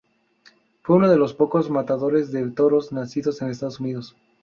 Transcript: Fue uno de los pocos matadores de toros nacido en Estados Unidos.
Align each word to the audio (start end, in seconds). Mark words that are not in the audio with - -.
Fue 0.81 0.95
uno 0.95 1.07
de 1.09 1.15
los 1.17 1.35
pocos 1.35 1.69
matadores 1.69 2.31
de 2.31 2.49
toros 2.49 2.91
nacido 2.91 3.31
en 3.39 3.49
Estados 3.51 3.79
Unidos. 3.79 4.15